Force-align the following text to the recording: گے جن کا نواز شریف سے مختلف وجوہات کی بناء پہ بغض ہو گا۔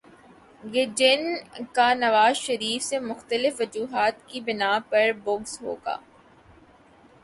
گے 0.63 0.85
جن 0.97 1.21
کا 1.73 1.93
نواز 1.95 2.35
شریف 2.37 2.83
سے 2.83 2.99
مختلف 3.01 3.61
وجوہات 3.61 4.27
کی 4.27 4.41
بناء 4.41 4.77
پہ 4.89 5.11
بغض 5.23 5.57
ہو 5.61 5.75
گا۔ 5.85 5.97